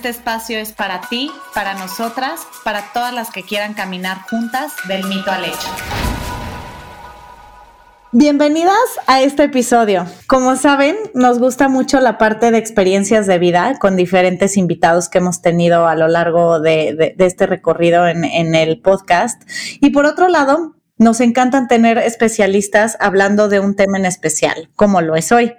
[0.00, 5.04] Este espacio es para ti, para nosotras, para todas las que quieran caminar juntas del
[5.04, 5.68] mito al hecho.
[8.10, 10.06] Bienvenidas a este episodio.
[10.26, 15.18] Como saben, nos gusta mucho la parte de experiencias de vida con diferentes invitados que
[15.18, 19.42] hemos tenido a lo largo de, este recorrido en, en el podcast.
[19.82, 25.02] Y por otro lado, nos encantan tener especialistas hablando de un tema en especial, como
[25.02, 25.52] lo es hoy.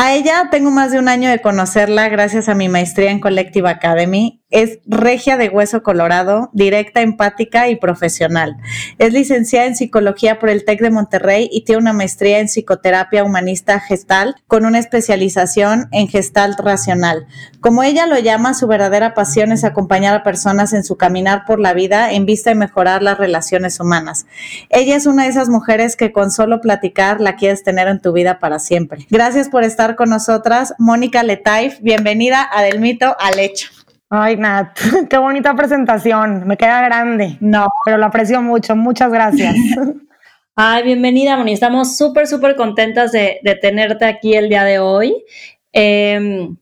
[0.00, 3.68] A ella tengo más de un año de conocerla gracias a mi maestría en Collective
[3.68, 8.56] Academy es regia de hueso colorado, directa, empática y profesional.
[8.98, 13.24] Es licenciada en psicología por el TEC de Monterrey y tiene una maestría en psicoterapia
[13.24, 17.26] humanista gestal con una especialización en gestalt racional.
[17.60, 21.60] Como ella lo llama, su verdadera pasión es acompañar a personas en su caminar por
[21.60, 24.26] la vida en vista de mejorar las relaciones humanas.
[24.70, 28.12] Ella es una de esas mujeres que con solo platicar la quieres tener en tu
[28.12, 29.06] vida para siempre.
[29.10, 31.80] Gracias por estar con nosotras, Mónica Letaif.
[31.80, 33.77] Bienvenida a Del Mito al Hecho.
[34.10, 34.78] Ay, Nat,
[35.10, 36.46] qué bonita presentación.
[36.46, 37.36] Me queda grande.
[37.40, 37.68] No.
[37.84, 38.74] Pero lo aprecio mucho.
[38.74, 39.54] Muchas gracias.
[40.56, 41.52] Ay, bienvenida, Moni.
[41.52, 45.24] Estamos súper, súper contentas de, tenerte aquí el día de hoy.
[45.72, 46.56] Em,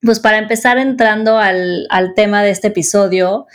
[0.00, 3.46] pues para empezar entrando al, al tema de este episodio,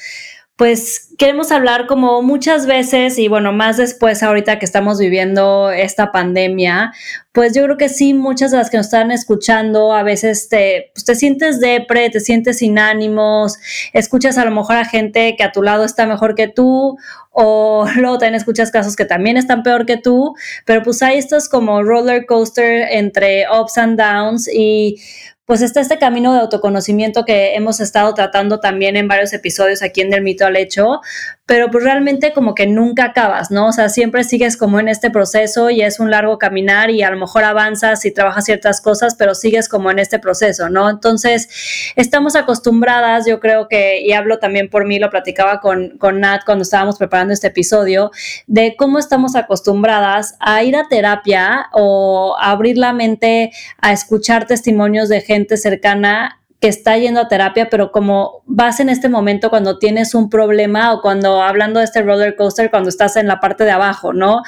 [0.57, 6.11] pues queremos hablar como muchas veces y bueno, más después ahorita que estamos viviendo esta
[6.11, 6.93] pandemia,
[7.31, 10.89] pues yo creo que sí, muchas de las que nos están escuchando a veces te,
[10.95, 13.59] pues te sientes depre, te sientes sin ánimos,
[13.93, 16.97] escuchas a lo mejor a gente que a tu lado está mejor que tú
[17.29, 20.33] o luego también escuchas casos que también están peor que tú,
[20.65, 24.97] pero pues hay estos como roller coaster entre ups and downs y
[25.47, 30.01] pues está este camino de autoconocimiento que hemos estado tratando también en varios episodios aquí
[30.01, 30.99] en Del Mito al Hecho,
[31.47, 33.67] pero pues realmente como que nunca acabas, ¿no?
[33.67, 37.09] O sea, siempre sigues como en este proceso y es un largo caminar y a
[37.09, 40.89] lo mejor avanzas y trabajas ciertas cosas, pero sigues como en este proceso, ¿no?
[40.89, 41.47] Entonces,
[41.95, 46.43] estamos acostumbradas, yo creo que, y hablo también por mí, lo platicaba con, con Nat
[46.45, 48.11] cuando estábamos preparando este episodio,
[48.47, 54.47] de cómo estamos acostumbradas a ir a terapia o a abrir la mente a escuchar
[54.47, 59.51] testimonios de gente cercana que está yendo a terapia, pero como vas en este momento
[59.51, 63.39] cuando tienes un problema o cuando hablando de este roller coaster, cuando estás en la
[63.39, 64.41] parte de abajo, ¿no?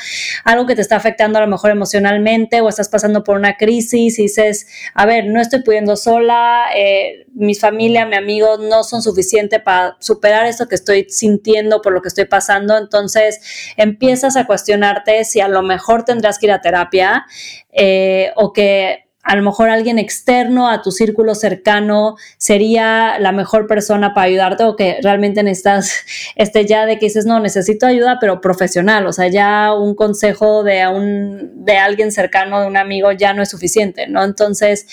[0.43, 4.17] Algo que te está afectando a lo mejor emocionalmente o estás pasando por una crisis
[4.17, 9.03] y dices, a ver, no estoy pudiendo sola, eh, mi familia, mi amigo no son
[9.03, 13.39] suficientes para superar esto que estoy sintiendo por lo que estoy pasando, entonces
[13.77, 17.25] empiezas a cuestionarte si a lo mejor tendrás que ir a terapia
[17.71, 23.67] eh, o que a lo mejor alguien externo a tu círculo cercano sería la mejor
[23.67, 25.93] persona para ayudarte o que realmente necesitas
[26.35, 30.63] este ya de que dices, no, necesito ayuda, pero profesional, o sea, ya un consejo
[30.63, 34.23] de, un, de alguien cercano, de un amigo, ya no es suficiente, ¿no?
[34.23, 34.87] Entonces,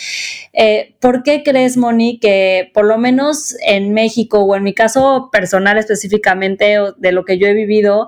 [0.52, 5.30] eh, ¿por qué crees, Moni, que por lo menos en México o en mi caso
[5.32, 8.06] personal específicamente de lo que yo he vivido,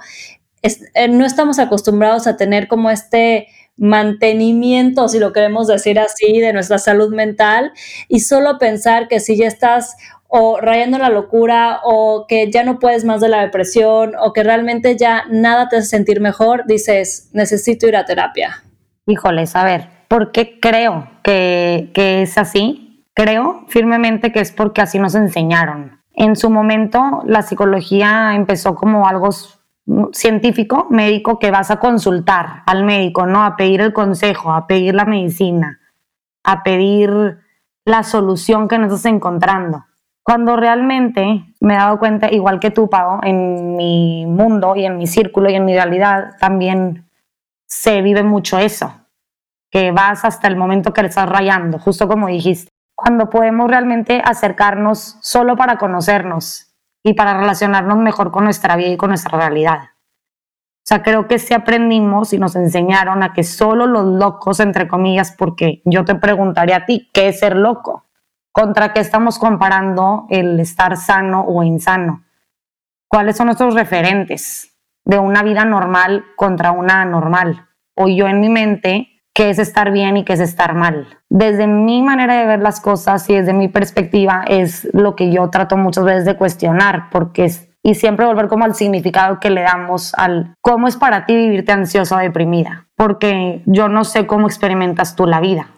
[0.63, 3.47] eh, no estamos acostumbrados a tener como este
[3.79, 7.73] mantenimiento, si lo queremos decir así, de nuestra salud mental
[8.09, 9.97] y solo pensar que si ya estás
[10.27, 14.43] o rayando la locura o que ya no puedes más de la depresión o que
[14.43, 18.63] realmente ya nada te hace sentir mejor, dices, necesito ir a terapia.
[19.07, 23.07] Híjoles, a ver, ¿por qué creo que, que es así?
[23.15, 26.03] Creo firmemente que es porque así nos enseñaron.
[26.13, 29.31] En su momento, la psicología empezó como algo
[30.13, 33.45] científico, médico, que vas a consultar al médico, ¿no?
[33.45, 35.81] A pedir el consejo, a pedir la medicina,
[36.45, 37.39] a pedir
[37.85, 39.87] la solución que nos estás encontrando.
[40.23, 44.99] Cuando realmente me he dado cuenta, igual que tú, Pau, en mi mundo y en
[44.99, 47.09] mi círculo y en mi realidad, también
[47.67, 48.93] se vive mucho eso,
[49.71, 52.71] que vas hasta el momento que le estás rayando, justo como dijiste.
[52.95, 56.68] Cuando podemos realmente acercarnos solo para conocernos
[57.09, 59.79] y para relacionarnos mejor con nuestra vida y con nuestra realidad.
[60.43, 64.89] O sea, creo que sí aprendimos y nos enseñaron a que solo los locos, entre
[64.89, 68.05] comillas, porque yo te preguntaría a ti, ¿qué es ser loco?
[68.53, 72.25] ¿Contra qué estamos comparando el estar sano o insano?
[73.07, 77.69] ¿Cuáles son nuestros referentes de una vida normal contra una anormal?
[77.95, 81.07] O yo en mi mente, qué es estar bien y qué es estar mal.
[81.29, 85.49] Desde mi manera de ver las cosas y desde mi perspectiva es lo que yo
[85.49, 89.63] trato muchas veces de cuestionar, porque es, y siempre volver como al significado que le
[89.63, 94.49] damos al cómo es para ti vivirte ansiosa o deprimida, porque yo no sé cómo
[94.49, 95.69] experimentas tú la vida,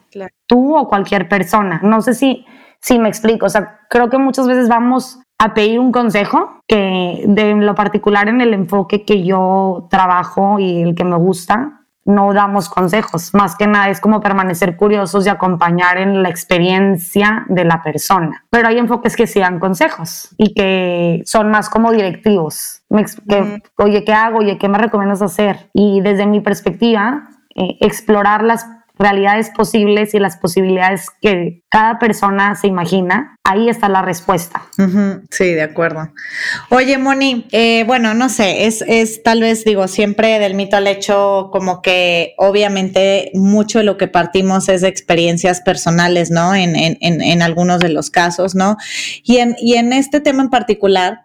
[0.46, 1.80] tú o cualquier persona.
[1.82, 2.46] No sé si,
[2.80, 7.24] si me explico, o sea, creo que muchas veces vamos a pedir un consejo que
[7.26, 12.32] de lo particular en el enfoque que yo trabajo y el que me gusta, no
[12.32, 17.64] damos consejos, más que nada es como permanecer curiosos y acompañar en la experiencia de
[17.64, 18.44] la persona.
[18.50, 22.82] Pero hay enfoques que sí dan consejos y que son más como directivos.
[23.76, 24.38] Oye, ¿qué hago?
[24.38, 25.70] Oye, ¿qué me recomiendas hacer?
[25.72, 28.66] Y desde mi perspectiva, eh, explorar las
[28.98, 34.62] realidades posibles y las posibilidades que cada persona se imagina, ahí está la respuesta.
[35.30, 36.12] Sí, de acuerdo.
[36.68, 40.88] Oye, Moni, eh, bueno, no sé, es, es tal vez, digo, siempre del mito al
[40.88, 46.56] hecho, como que obviamente mucho de lo que partimos es de experiencias personales, ¿no?
[46.56, 48.76] En, en, en, algunos de los casos, ¿no?
[49.22, 51.20] Y en, y en este tema en particular,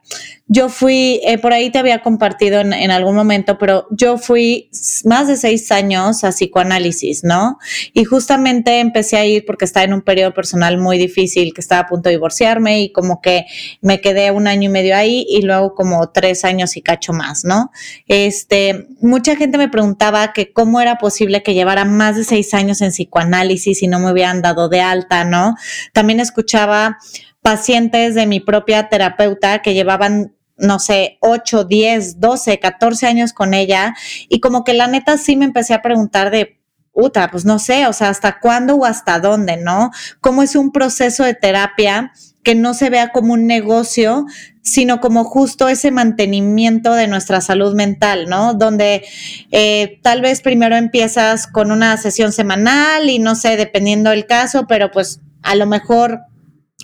[0.48, 4.70] yo fui, eh, por ahí te había compartido en, en, algún momento, pero yo fui
[5.04, 7.58] más de seis años a psicoanálisis, ¿no?
[7.94, 11.82] Y justamente empecé a ir porque estaba en un periodo personal muy difícil, que estaba
[11.82, 13.46] a punto de divorciarme y como que
[13.82, 17.44] me quedé un año y medio ahí y luego como tres años y cacho más,
[17.44, 17.72] ¿no?
[18.08, 22.82] Este, mucha gente me preguntaba que cómo era posible que llevara más de seis años
[22.82, 25.56] en psicoanálisis y no me hubieran dado de alta, ¿no?
[25.94, 26.98] También escuchaba
[27.42, 33.54] pacientes de mi propia terapeuta que llevaban no sé, 8, 10, 12, 14 años con
[33.54, 33.94] ella
[34.30, 36.60] y como que la neta sí me empecé a preguntar de,
[36.96, 39.92] puta, pues no sé, o sea, hasta cuándo o hasta dónde, ¿no?
[40.22, 44.26] ¿Cómo es un proceso de terapia que no se vea como un negocio,
[44.62, 48.54] sino como justo ese mantenimiento de nuestra salud mental, ¿no?
[48.54, 49.04] Donde
[49.52, 54.66] eh, tal vez primero empiezas con una sesión semanal y no sé, dependiendo del caso,
[54.66, 56.22] pero pues a lo mejor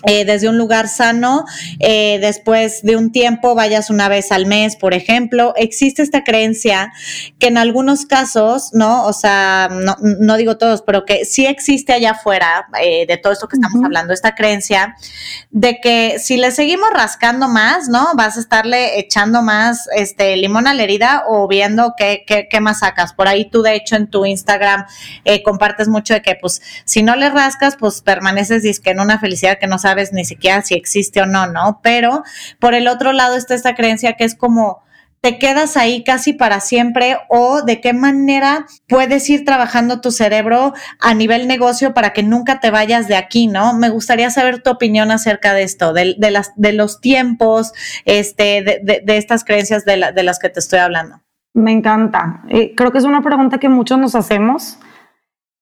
[0.04, 1.44] eh, desde un lugar sano,
[1.78, 5.54] eh, después de un tiempo vayas una vez al mes, por ejemplo.
[5.56, 6.92] Existe esta creencia
[7.38, 9.06] que en algunos casos, ¿no?
[9.06, 13.32] O sea, no, no digo todos, pero que sí existe allá afuera eh, de todo
[13.32, 14.96] esto que estamos hablando, esta creencia
[15.50, 18.08] de que si le seguimos rascando más, ¿no?
[18.16, 22.60] Vas a estarle echando más este limón a la herida o viendo qué, qué, qué
[22.60, 23.12] más sacas.
[23.12, 24.84] Por ahí tú, de hecho, en tu Instagram
[25.44, 29.58] compartes mucho de que, pues, si no le rascas, pues permaneces disque en una felicidad
[29.58, 31.80] que no sabes ni siquiera si existe o no, ¿no?
[31.82, 32.22] Pero
[32.58, 34.82] por el otro lado está esta creencia que es como
[35.22, 40.74] te quedas ahí casi para siempre o de qué manera puedes ir trabajando tu cerebro
[40.98, 43.72] a nivel negocio para que nunca te vayas de aquí, ¿no?
[43.72, 47.72] Me gustaría saber tu opinión acerca de esto, de, las, de los tiempos,
[48.04, 51.20] este, de, de, estas creencias de, de, las que te estoy hablando.
[51.54, 52.42] Me encanta.
[52.48, 54.78] Eh, creo que es una pregunta que muchos nos hacemos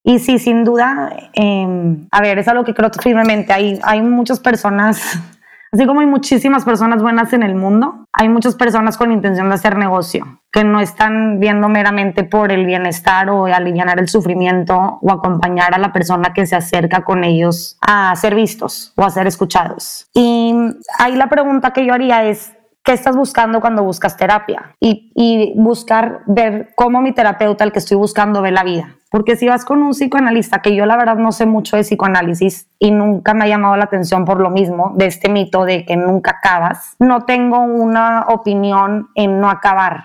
[0.03, 3.53] y sí, sin duda, eh, a ver, es algo que creo firmemente.
[3.53, 5.19] Hay, hay muchas personas,
[5.73, 9.57] así como hay muchísimas personas buenas en el mundo, hay muchas personas con intención de
[9.57, 15.13] hacer negocio, que no están viendo meramente por el bienestar o aliviar el sufrimiento o
[15.13, 19.27] acompañar a la persona que se acerca con ellos a ser vistos o a ser
[19.27, 20.09] escuchados.
[20.15, 20.55] Y
[20.99, 24.75] ahí la pregunta que yo haría es, ¿Qué estás buscando cuando buscas terapia?
[24.81, 28.97] Y, buscar ver cómo mi terapeuta, el que estoy buscando, ve la vida.
[29.11, 32.71] Porque si vas con un psicoanalista, que yo la verdad no sé mucho de psicoanálisis
[32.79, 35.97] y nunca me ha llamado la atención por lo mismo, de este mito de que
[35.97, 40.05] nunca acabas, no tengo una opinión en no acabar,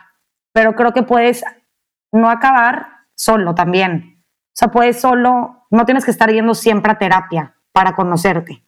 [0.54, 1.44] pero creo que puedes
[2.12, 4.16] no acabar solo también.
[4.20, 8.64] O sea, puedes solo, no tienes que estar yendo siempre a terapia para conocerte.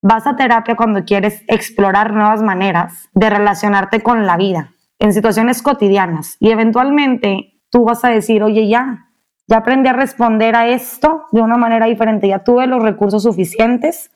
[0.00, 5.60] Vas a terapia cuando quieres explorar nuevas maneras de relacionarte con la vida en situaciones
[5.60, 9.08] cotidianas y eventualmente tú vas a decir, oye, ya,
[9.48, 14.12] ya aprendí a responder a esto de una manera diferente, ya tuve los recursos suficientes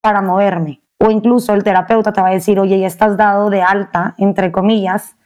[0.00, 0.82] para moverme.
[0.98, 4.50] O incluso el terapeuta te va a decir, oye, ya estás dado de alta, entre
[4.50, 5.16] comillas,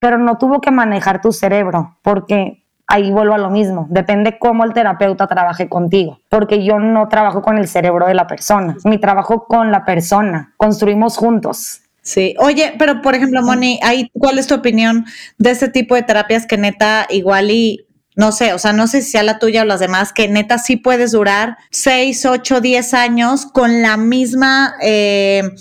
[0.00, 2.59] pero no tuvo que manejar tu cerebro, porque
[2.90, 7.40] ahí vuelvo a lo mismo, depende cómo el terapeuta trabaje contigo, porque yo no trabajo
[7.40, 11.82] con el cerebro de la persona, mi trabajo con la persona, construimos juntos.
[12.02, 13.78] Sí, oye, pero por ejemplo, Moni,
[14.12, 15.04] ¿cuál es tu opinión
[15.38, 17.86] de este tipo de terapias que neta igual y
[18.20, 20.58] no sé, o sea, no sé si sea la tuya o las demás, que neta
[20.58, 25.54] sí puedes durar 6, 8, 10 años con la misma, eh,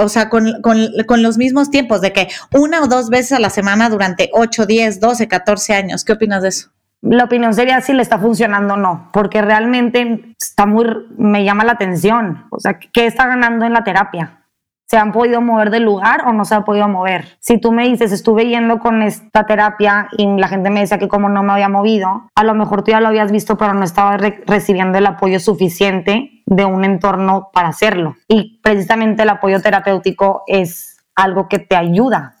[0.00, 3.50] o sea, con, con, los mismos tiempos, de que una o dos veces a la
[3.50, 6.04] semana durante 8, 10, 12, 14 años.
[6.04, 6.70] ¿Qué opinas de eso?
[7.02, 11.62] La opinión sería si le está funcionando o no, porque realmente está muy, me llama
[11.62, 12.46] la atención.
[12.50, 14.41] O sea, ¿qué está ganando en la terapia?
[14.92, 17.24] Se han podido mover del lugar o no se han podido mover.
[17.40, 21.08] Si tú me dices, estuve yendo con esta terapia y la gente me decía que
[21.08, 23.84] como no me había movido, a lo mejor tú ya lo habías visto, pero no
[23.84, 28.16] estaba recibiendo el apoyo suficiente de un entorno para hacerlo.
[28.28, 32.36] Y precisamente el apoyo terapéutico es algo que te ayuda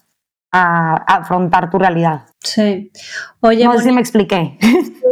[0.52, 2.26] a, afrontar tu realidad.
[2.40, 2.92] Sí.
[3.40, 4.58] Oye, no sé si me expliqué.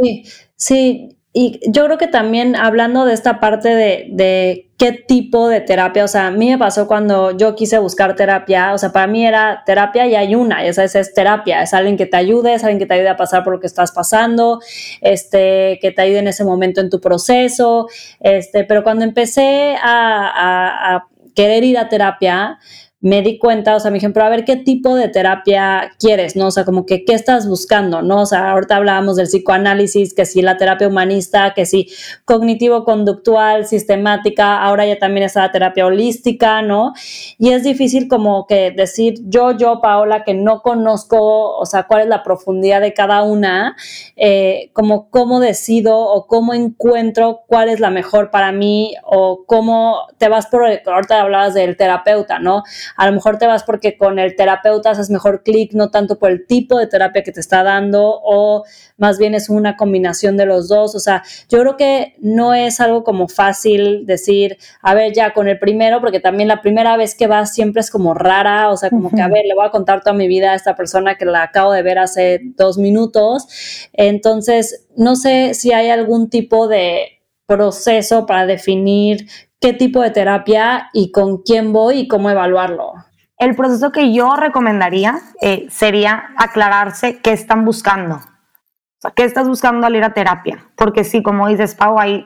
[0.02, 0.24] Sí,
[0.56, 1.19] sí.
[1.32, 6.08] Y yo creo que también hablando de esta parte de, qué tipo de terapia, o
[6.08, 9.62] sea, a mí me pasó cuando yo quise buscar terapia, o sea, para mí era
[9.64, 12.86] terapia y hay una, esa es, terapia, es alguien que te ayude, es alguien que
[12.86, 14.60] te ayude a pasar por lo que estás pasando,
[15.02, 21.04] este, que te ayude en ese momento en tu proceso, este, pero cuando empecé a
[21.36, 22.58] querer ir a terapia,
[23.02, 26.36] me di cuenta, o sea, me dijeron, pero a ver qué tipo de terapia quieres,
[26.36, 26.48] ¿no?
[26.48, 28.22] O sea, como que qué estás buscando, ¿no?
[28.22, 31.88] O sea, ahorita hablábamos del psicoanálisis, que si la terapia humanista, que si
[32.26, 36.92] cognitivo-conductual, sistemática, ahora ya también está la terapia holística, ¿no?
[37.38, 42.02] Y es difícil como que decir yo, yo, Paola, que no conozco, o sea, cuál
[42.02, 43.76] es la profundidad de cada una,
[44.16, 50.02] eh, como cómo decido o cómo encuentro cuál es la mejor para mí o cómo
[50.18, 52.62] te vas por, ahorita hablabas del terapeuta, ¿no?
[52.96, 56.30] A lo mejor te vas porque con el terapeuta haces mejor clic, no tanto por
[56.30, 58.64] el tipo de terapia que te está dando o
[58.96, 60.94] más bien es una combinación de los dos.
[60.94, 65.48] O sea, yo creo que no es algo como fácil decir, a ver, ya con
[65.48, 68.90] el primero, porque también la primera vez que vas siempre es como rara, o sea,
[68.90, 71.24] como que, a ver, le voy a contar toda mi vida a esta persona que
[71.24, 73.46] la acabo de ver hace dos minutos.
[73.92, 77.19] Entonces, no sé si hay algún tipo de
[77.50, 79.26] proceso para definir
[79.60, 82.92] qué tipo de terapia y con quién voy y cómo evaluarlo.
[83.38, 88.14] El proceso que yo recomendaría eh, sería aclararse qué están buscando.
[88.16, 90.64] O sea, ¿qué estás buscando al ir a terapia?
[90.76, 92.24] Porque sí, como dices, Pau, hay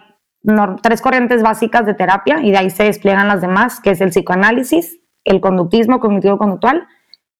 [0.82, 4.10] tres corrientes básicas de terapia y de ahí se despliegan las demás, que es el
[4.10, 6.86] psicoanálisis, el conductismo cognitivo-conductual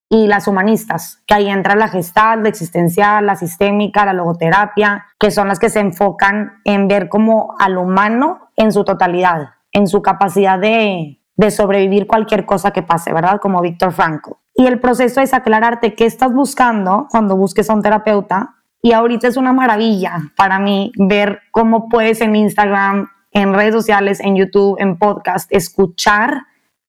[0.09, 5.31] y las humanistas, que ahí entra la gestal, la existencial, la sistémica, la logoterapia, que
[5.31, 10.01] son las que se enfocan en ver como al humano en su totalidad en su
[10.01, 11.21] capacidad de,
[11.51, 13.41] sobrevivir cualquier cosa que pase, ¿verdad?
[13.43, 14.31] Como Víctor Frankl.
[14.55, 18.55] Y el proceso es aclararte qué estás buscando cuando busques a un terapeuta.
[18.81, 24.21] Y ahorita es una maravilla para mí ver cómo puedes en Instagram, en redes sociales,
[24.21, 26.45] en YouTube, en podcast, escuchar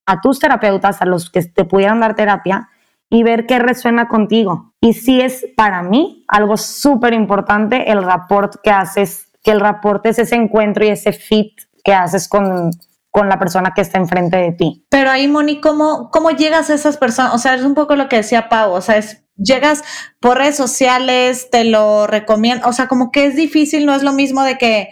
[0.05, 2.69] a tus terapeutas, a los que te pudieran dar terapia
[3.09, 4.74] y ver qué resuena contigo.
[4.81, 10.05] Y si es para mí algo súper importante el rapport que haces, que el rapport
[10.05, 12.71] es ese encuentro y ese fit que haces con,
[13.12, 14.85] con la persona que está enfrente de ti.
[14.89, 17.33] Pero ahí, Moni, ¿cómo, ¿cómo llegas a esas personas?
[17.33, 19.83] O sea, es un poco lo que decía Pau, o sea, es, llegas
[20.19, 24.12] por redes sociales, te lo recomiendo, o sea, como que es difícil, no es lo
[24.12, 24.89] mismo de que,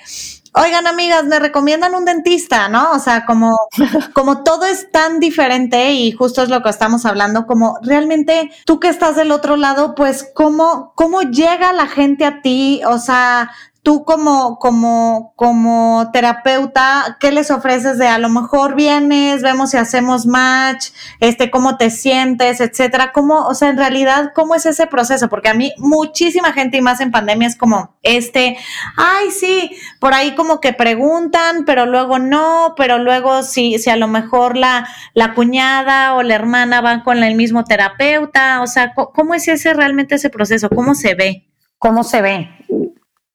[0.53, 2.91] oigan amigas, me recomiendan un dentista, ¿no?
[2.91, 3.57] O sea, como,
[4.13, 8.79] como todo es tan diferente y justo es lo que estamos hablando, como realmente tú
[8.79, 13.51] que estás del otro lado, pues cómo, cómo llega la gente a ti, o sea,
[13.83, 19.77] tú como, como, como terapeuta, ¿qué les ofreces de a lo mejor vienes, vemos si
[19.77, 20.87] hacemos match,
[21.19, 23.11] este, cómo te sientes, etcétera?
[23.11, 25.27] ¿Cómo, o sea, en realidad, cómo es ese proceso?
[25.27, 28.57] Porque a mí muchísima gente y más en pandemia es como, este,
[28.95, 33.97] ay, sí, por ahí como que preguntan, pero luego no, pero luego si, si a
[33.97, 38.93] lo mejor la, la cuñada o la hermana van con el mismo terapeuta, o sea,
[38.93, 40.69] ¿cómo es ese realmente ese proceso?
[40.69, 41.49] ¿Cómo se ve?
[41.83, 42.49] ¿Cómo se ve?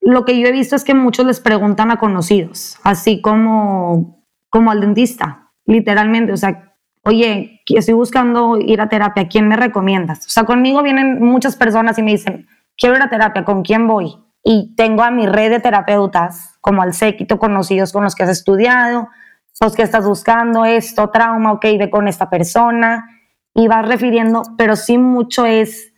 [0.00, 4.70] Lo que yo he visto es que muchos les preguntan a conocidos, así como, como
[4.70, 6.32] al dentista, literalmente.
[6.32, 10.26] O sea, oye, estoy buscando ir a terapia, ¿quién me recomiendas?
[10.26, 13.86] O sea, conmigo vienen muchas personas y me dicen, quiero ir a terapia, ¿con quién
[13.86, 14.16] voy?
[14.44, 18.30] Y tengo a mi red de terapeutas, como al séquito, conocidos con los que has
[18.30, 19.08] estudiado,
[19.60, 23.10] los que estás buscando esto, trauma, ok, ve con esta persona,
[23.54, 25.92] y vas refiriendo, pero sí mucho es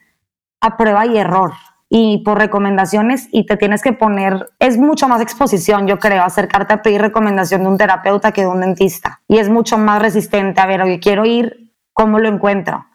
[0.62, 1.52] a prueba y error
[1.92, 6.72] y por recomendaciones y te tienes que poner, es mucho más exposición, yo creo, acercarte
[6.72, 9.20] a pedir recomendación de un terapeuta que de un dentista.
[9.26, 12.86] Y es mucho más resistente a ver, oye, quiero ir, ¿cómo lo encuentro?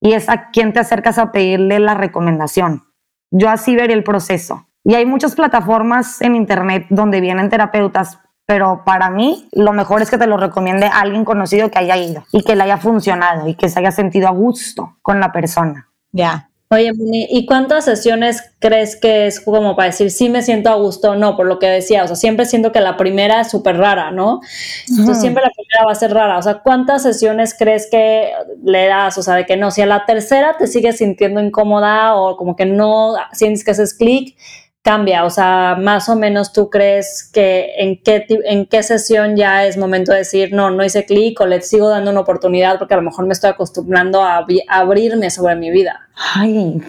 [0.00, 2.84] Y es a quién te acercas a pedirle la recomendación.
[3.30, 4.66] Yo así vería el proceso.
[4.84, 10.10] Y hay muchas plataformas en internet donde vienen terapeutas, pero para mí lo mejor es
[10.10, 13.54] que te lo recomiende alguien conocido que haya ido y que le haya funcionado y
[13.54, 15.88] que se haya sentido a gusto con la persona.
[16.10, 16.50] Ya.
[16.72, 16.90] Oye,
[17.28, 21.14] ¿y cuántas sesiones crees que es como para decir sí me siento a gusto o
[21.16, 21.36] no?
[21.36, 24.40] Por lo que decía, o sea, siempre siento que la primera es súper rara, ¿no?
[24.88, 26.38] Entonces siempre la primera va a ser rara.
[26.38, 28.32] O sea, ¿cuántas sesiones crees que
[28.64, 29.18] le das?
[29.18, 32.56] O sea, de que no, si a la tercera te sigues sintiendo incómoda o como
[32.56, 34.34] que no sientes que haces clic,
[34.82, 35.24] cambia?
[35.24, 39.76] O sea, más o menos tú crees que en qué, en qué sesión ya es
[39.76, 42.98] momento de decir, no, no hice clic o le sigo dando una oportunidad porque a
[42.98, 46.08] lo mejor me estoy acostumbrando a, abrirme sobre mi vida.
[46.34, 46.82] Ay,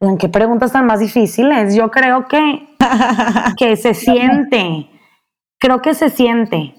[0.00, 1.74] ¿en qué preguntas tan más difíciles?
[1.74, 2.68] Yo creo que,
[3.56, 4.88] que se siente,
[5.58, 6.74] creo que se siente.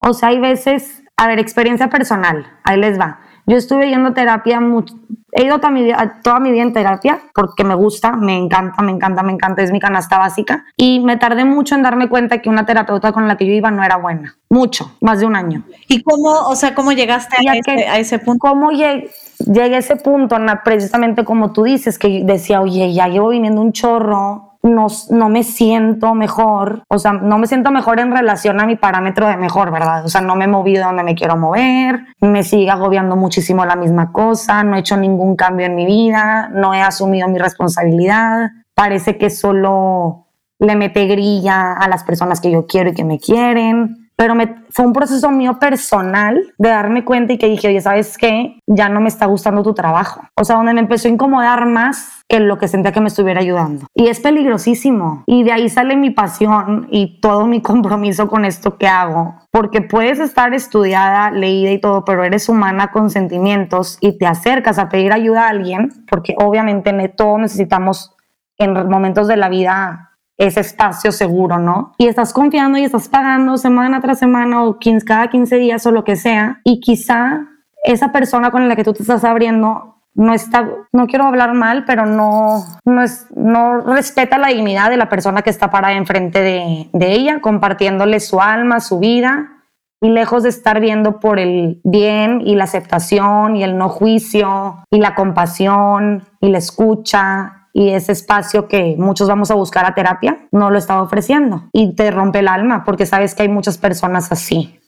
[0.00, 3.20] O sea, hay veces, a ver, experiencia personal, ahí les va.
[3.48, 4.94] Yo estuve yendo a terapia mucho,
[5.30, 8.92] He ido toda mi, toda mi vida en terapia porque me gusta, me encanta, me
[8.92, 10.64] encanta, me encanta, es mi canasta básica.
[10.76, 13.70] Y me tardé mucho en darme cuenta que una terapeuta con la que yo iba
[13.70, 14.36] no era buena.
[14.48, 15.64] Mucho, más de un año.
[15.86, 18.48] ¿Y cómo, o sea, cómo llegaste a ese, a ese, punto?
[18.48, 19.10] ¿Cómo llegué?
[19.44, 23.72] Llegué a ese punto, precisamente como tú dices, que decía, oye, ya llevo viniendo un
[23.72, 28.76] chorro, no, me siento mejor, o sea, no me siento mejor en relación a mi
[28.76, 30.04] parámetro de mejor, ¿verdad?
[30.04, 33.76] O sea, no me he movido donde me quiero mover, me sigue agobiando muchísimo la
[33.76, 38.50] misma cosa, no he hecho ningún cambio en mi vida, no he asumido mi responsabilidad,
[38.74, 40.26] parece que solo
[40.58, 44.34] le mete grilla a las personas que yo quiero y que me quieren pero
[44.70, 48.58] fue un proceso mío personal de darme cuenta y que dije, oye, ¿sabes qué?
[48.66, 50.22] Ya no me está gustando tu trabajo.
[50.34, 53.40] O sea, donde me empezó a incomodar más que lo que sentía que me estuviera
[53.40, 53.86] ayudando.
[53.94, 55.24] Y es peligrosísimo.
[55.26, 59.36] Y de ahí sale mi pasión y todo mi compromiso con esto que hago.
[59.50, 64.78] Porque puedes estar estudiada, leída y todo, pero eres humana con sentimientos y te acercas
[64.78, 68.14] a pedir ayuda a alguien, porque obviamente todos necesitamos
[68.58, 71.92] en momentos de la vida ese espacio seguro, ¿no?
[71.98, 76.04] Y estás confiando y estás pagando semana tras semana o cada 15 días o lo
[76.04, 77.48] que sea, y quizá
[77.84, 81.84] esa persona con la que tú te estás abriendo no está, no quiero hablar mal,
[81.84, 86.40] pero no, no, es, no respeta la dignidad de la persona que está parada enfrente
[86.40, 89.58] de, de ella, compartiéndole su alma, su vida,
[90.00, 94.84] y lejos de estar viendo por el bien y la aceptación y el no juicio
[94.90, 99.94] y la compasión y la escucha y ese espacio que muchos vamos a buscar a
[99.94, 103.78] terapia no lo está ofreciendo y te rompe el alma porque sabes que hay muchas
[103.78, 104.80] personas así.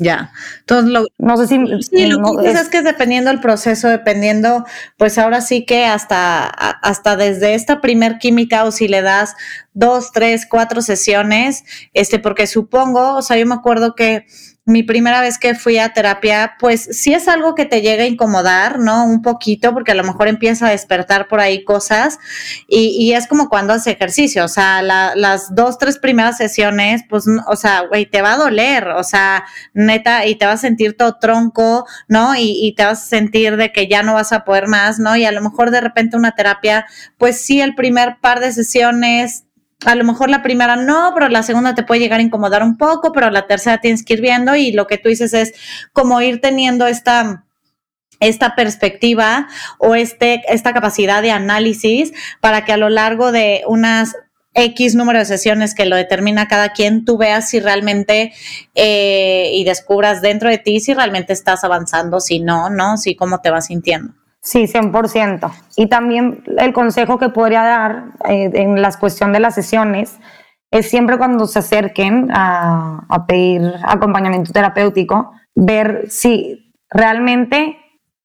[0.00, 3.88] Ya, entonces lo, no sé si sí, lo que es, que es dependiendo el proceso,
[3.88, 4.64] dependiendo,
[4.96, 9.34] pues ahora sí que hasta, hasta desde esta primer química o si le das
[9.72, 11.64] dos, tres, cuatro sesiones,
[11.94, 14.26] este, porque supongo, o sea, yo me acuerdo que
[14.68, 18.06] mi primera vez que fui a terapia, pues sí es algo que te llega a
[18.06, 19.06] incomodar, ¿no?
[19.06, 22.18] Un poquito, porque a lo mejor empieza a despertar por ahí cosas
[22.68, 27.56] y, es como cuando haces ejercicio, o sea, las dos, tres primeras sesiones, pues, o
[27.56, 31.16] sea, güey, te va a doler, o sea, neta, y te vas a sentir todo
[31.18, 32.36] tronco, ¿no?
[32.36, 35.16] Y, y te vas a sentir de que ya no vas a poder más, ¿no?
[35.16, 36.84] Y a lo mejor de repente una terapia,
[37.16, 39.44] pues sí, el primer par de sesiones
[39.84, 42.76] a lo mejor la primera no, pero la segunda te puede llegar a incomodar un
[42.76, 45.54] poco, pero la tercera tienes que ir viendo y lo que tú dices es
[45.92, 47.44] como ir teniendo esta
[48.20, 49.46] esta perspectiva
[49.78, 54.16] o este, esta capacidad de análisis para que a lo largo de unas
[54.54, 58.32] X número de sesiones que lo determina cada quien, tú veas si realmente
[58.74, 62.96] eh, y descubras dentro de ti si realmente estás avanzando, si no, ¿no?
[62.96, 64.14] Si cómo te vas sintiendo.
[64.40, 65.50] Sí, 100%.
[65.76, 70.18] Y también el consejo que podría dar eh, en la cuestión de las sesiones
[70.70, 77.78] es siempre cuando se acerquen a, a pedir acompañamiento terapéutico, ver si realmente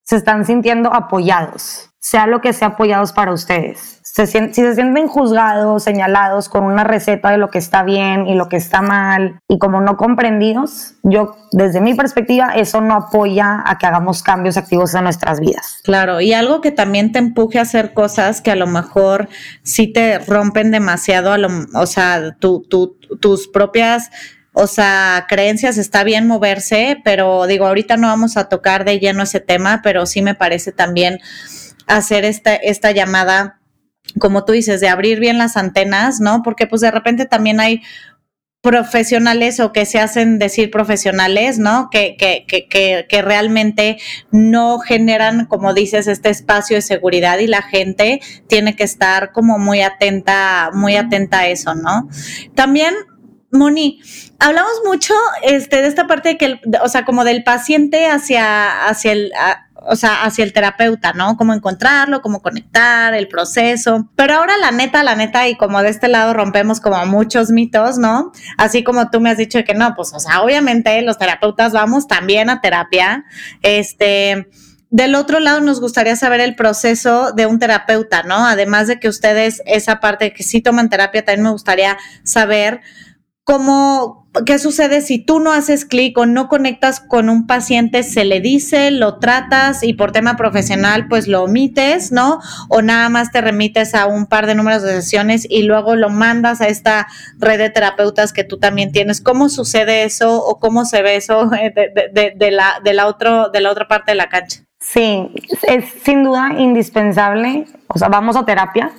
[0.04, 5.84] se están sintiendo apoyados, sea lo que sea apoyados para ustedes si se sienten juzgados,
[5.84, 9.58] señalados con una receta de lo que está bien y lo que está mal y
[9.58, 14.94] como no comprendidos, yo desde mi perspectiva eso no apoya a que hagamos cambios activos
[14.94, 15.80] en nuestras vidas.
[15.84, 19.30] Claro, y algo que también te empuje a hacer cosas que a lo mejor
[19.64, 21.34] sí te rompen demasiado,
[21.74, 24.12] o sea, tus propias
[24.56, 29.24] o sea, creencias está bien moverse, pero digo, ahorita no vamos a tocar de lleno
[29.24, 31.20] ese tema, pero sí me parece también
[31.88, 33.60] hacer esta, esta llamada
[34.20, 36.44] como tú dices, de abrir bien las antenas, ¿no?
[36.44, 37.82] Porque pues de repente también hay
[38.62, 41.90] profesionales o que se hacen decir profesionales, ¿no?
[41.92, 43.98] Que, que, que, que, realmente
[44.32, 49.60] no generan, como dices, este espacio de seguridad y la gente tiene que estar como
[49.60, 52.08] muy atenta, muy atenta a eso, ¿no?
[52.56, 52.94] También
[53.52, 54.02] Moni,
[54.40, 59.12] hablamos mucho este, de esta parte de que, o sea, como del paciente hacia, hacia
[59.12, 59.32] el,
[59.86, 61.38] o sea, hacia el terapeuta, ¿no?
[61.38, 64.10] Cómo encontrarlo, cómo conectar, el proceso.
[64.16, 67.98] Pero ahora la neta, la neta, y como de este lado rompemos como muchos mitos,
[67.98, 68.32] ¿no?
[68.58, 72.08] Así como tú me has dicho que no, pues, o sea, obviamente los terapeutas vamos
[72.08, 73.26] también a terapia.
[73.62, 74.48] Este,
[74.90, 78.46] del otro lado nos gustaría saber el proceso de un terapeuta, ¿no?
[78.46, 82.82] Además de que ustedes esa parte que sí toman terapia, también me gustaría saber
[83.44, 88.04] ¿cómo, ¿qué sucede si tú no haces clic o no conectas con un paciente?
[88.04, 92.40] ¿Se le dice, lo tratas y por tema profesional pues lo omites, ¿no?
[92.70, 96.10] O nada más te remites a un par de números de sesiones y luego lo
[96.10, 99.22] mandas a esta red de terapeutas que tú también tienes.
[99.22, 101.50] ¿Cómo sucede eso o cómo se ve eso
[102.14, 104.62] de, la, de, la, otro, de la otra parte de la cancha?
[104.80, 105.32] Sí,
[105.64, 107.66] es sin duda indispensable.
[107.88, 108.92] O sea, vamos a terapia,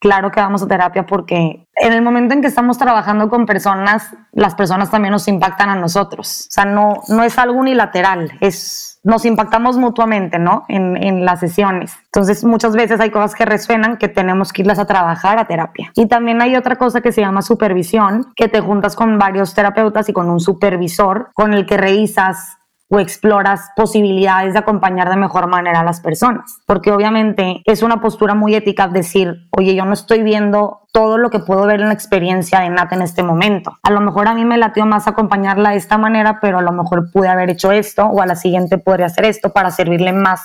[0.00, 4.08] claro que vamos a terapia porque en el momento en que estamos trabajando con personas,
[4.32, 6.46] las personas también nos impactan a nosotros.
[6.48, 10.64] O sea, no, no es algo unilateral, es, nos impactamos mutuamente, ¿no?
[10.68, 11.94] En, en las sesiones.
[12.06, 15.92] Entonces, muchas veces hay cosas que resuenan que tenemos que irlas a trabajar a terapia.
[15.94, 20.08] Y también hay otra cosa que se llama supervisión, que te juntas con varios terapeutas
[20.08, 22.59] y con un supervisor con el que revisas
[22.92, 26.58] o exploras posibilidades de acompañar de mejor manera a las personas.
[26.66, 31.30] Porque obviamente es una postura muy ética decir, oye, yo no estoy viendo todo lo
[31.30, 33.78] que puedo ver en la experiencia de Nat en este momento.
[33.84, 36.72] A lo mejor a mí me latió más acompañarla de esta manera, pero a lo
[36.72, 40.42] mejor pude haber hecho esto o a la siguiente podría hacer esto para servirle más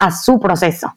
[0.00, 0.92] a su proceso.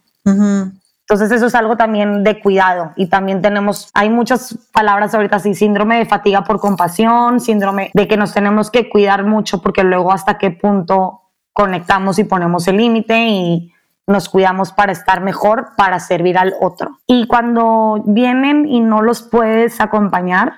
[1.10, 5.56] Entonces eso es algo también de cuidado y también tenemos, hay muchas palabras ahorita así,
[5.56, 10.12] síndrome de fatiga por compasión, síndrome de que nos tenemos que cuidar mucho porque luego
[10.12, 13.74] hasta qué punto conectamos y ponemos el límite y
[14.06, 17.00] nos cuidamos para estar mejor, para servir al otro.
[17.08, 20.58] Y cuando vienen y no los puedes acompañar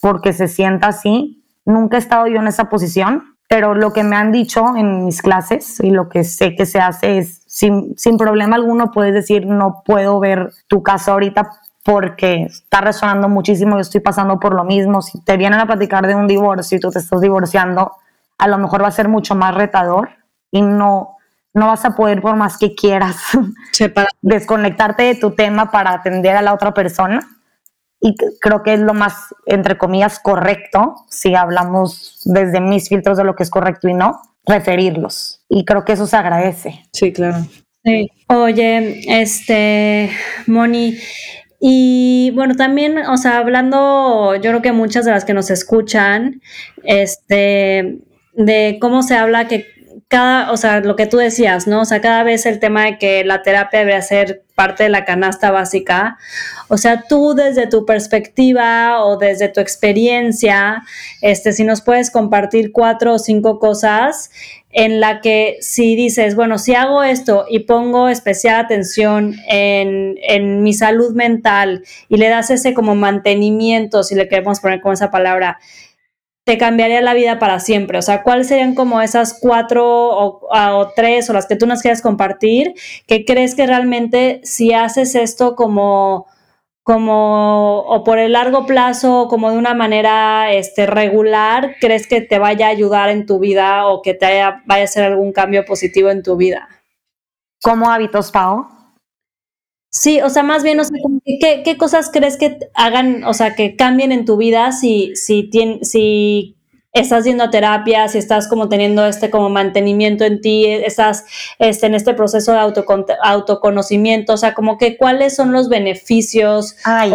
[0.00, 4.16] porque se sienta así, nunca he estado yo en esa posición, pero lo que me
[4.16, 8.16] han dicho en mis clases y lo que sé que se hace es, sin, sin
[8.16, 11.50] problema alguno, puedes decir, no puedo ver tu caso ahorita
[11.84, 15.02] porque está resonando muchísimo, yo estoy pasando por lo mismo.
[15.02, 17.92] Si te vienen a platicar de un divorcio y tú te estás divorciando,
[18.38, 20.08] a lo mejor va a ser mucho más retador
[20.50, 21.18] y no,
[21.52, 23.18] no vas a poder, por más que quieras,
[24.22, 27.20] desconectarte de tu tema para atender a la otra persona
[28.00, 33.24] y creo que es lo más, entre comillas, correcto, si hablamos desde mis filtros de
[33.24, 35.42] lo que es correcto y no, referirlos.
[35.48, 36.84] Y creo que eso se agradece.
[36.92, 37.46] Sí, claro.
[37.84, 38.10] Sí.
[38.28, 40.10] Oye, este,
[40.46, 40.98] Moni,
[41.60, 46.40] y bueno, también, o sea, hablando, yo creo que muchas de las que nos escuchan,
[46.82, 47.98] este,
[48.32, 49.66] de cómo se habla que
[50.12, 51.80] cada, o sea, lo que tú decías, ¿no?
[51.80, 55.06] O sea, cada vez el tema de que la terapia debería ser parte de la
[55.06, 56.18] canasta básica.
[56.68, 60.82] O sea, tú desde tu perspectiva o desde tu experiencia,
[61.22, 64.30] este, si nos puedes compartir cuatro o cinco cosas
[64.70, 70.62] en la que si dices, bueno, si hago esto y pongo especial atención en, en
[70.62, 75.10] mi salud mental y le das ese como mantenimiento, si le queremos poner con esa
[75.10, 75.58] palabra,
[76.44, 77.98] te cambiaría la vida para siempre?
[77.98, 82.02] O sea, ¿cuáles serían como esas cuatro o, tres o las que tú nos quieras
[82.02, 82.74] compartir
[83.06, 86.26] que crees que realmente si haces esto como
[86.84, 92.40] como o por el largo plazo como de una manera este regular crees que te
[92.40, 96.10] vaya a ayudar en tu vida o que te vaya a hacer algún cambio positivo
[96.10, 96.68] en tu vida
[97.62, 98.66] como hábitos Pau
[99.94, 103.54] Sí, o sea, más bien, o sea, ¿qué, ¿qué, cosas crees que hagan, o sea,
[103.54, 105.50] que cambien en tu vida si, si,
[105.82, 106.56] si
[106.92, 111.24] estás yendo a terapia, si estás como teniendo este como mantenimiento en ti, estás
[111.58, 112.58] este, en este proceso de
[113.22, 117.06] autoconocimiento, o sea, como que cuáles son los beneficios ah,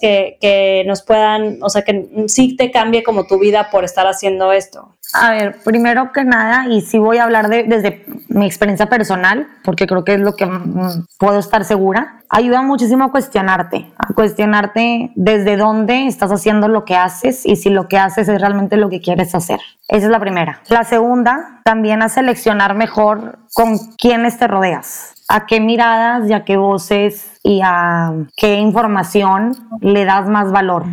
[0.00, 4.06] Que, que nos puedan, o sea, que sí te cambie como tu vida por estar
[4.06, 4.96] haciendo esto.
[5.12, 9.48] A ver, primero que nada, y sí voy a hablar de, desde mi experiencia personal,
[9.64, 10.48] porque creo que es lo que
[11.18, 16.94] puedo estar segura, ayuda muchísimo a cuestionarte, a cuestionarte desde dónde estás haciendo lo que
[16.94, 19.60] haces y si lo que haces es realmente lo que quieres hacer.
[19.88, 20.62] Esa es la primera.
[20.68, 26.44] La segunda, también a seleccionar mejor con quiénes te rodeas, a qué miradas y a
[26.44, 30.84] qué voces y a qué información le das más valor.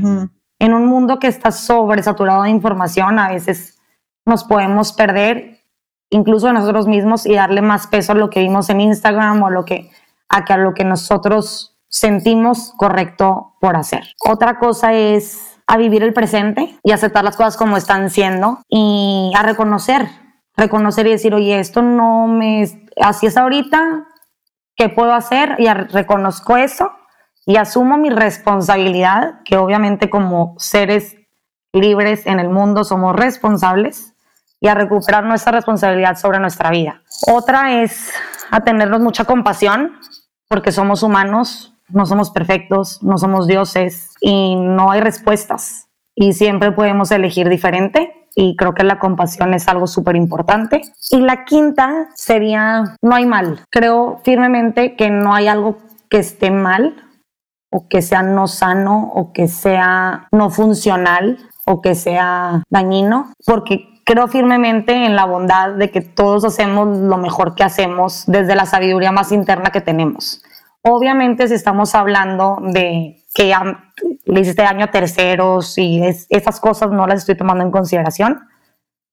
[0.60, 3.80] En un mundo que está sobresaturado de información, a veces
[4.26, 5.62] nos podemos perder
[6.10, 9.48] incluso de nosotros mismos y darle más peso a lo que vimos en Instagram o
[9.48, 9.92] a lo que,
[10.30, 14.04] a, que a lo que nosotros sentimos correcto por hacer.
[14.26, 19.32] Otra cosa es a vivir el presente y aceptar las cosas como están siendo y
[19.36, 20.08] a reconocer,
[20.56, 22.64] reconocer y decir, oye, esto no me,
[23.02, 24.08] así es ahorita,
[24.76, 25.56] ¿qué puedo hacer?
[25.60, 26.92] Y reconozco eso
[27.46, 31.16] y asumo mi responsabilidad, que obviamente como seres
[31.74, 34.14] libres en el mundo somos responsables
[34.60, 37.04] y a recuperar nuestra responsabilidad sobre nuestra vida.
[37.32, 38.12] Otra es
[38.52, 40.00] a tenernos mucha compasión,
[40.48, 45.88] porque somos humanos, no somos perfectos, no somos dioses y no hay respuestas.
[46.16, 50.82] Y siempre podemos elegir diferente y creo que la compasión es algo súper importante.
[51.12, 53.62] Y la quinta sería, no hay mal.
[53.72, 55.78] Creo firmemente que no hay algo
[56.10, 56.96] que esté mal
[57.72, 63.90] o que sea no sano o que sea no funcional o que sea dañino, porque
[64.06, 68.66] creo firmemente en la bondad de que todos hacemos lo mejor que hacemos desde la
[68.66, 70.42] sabiduría más interna que tenemos.
[70.90, 73.92] Obviamente si estamos hablando de que ya
[74.26, 78.40] le hiciste daño a terceros y esas cosas no las estoy tomando en consideración,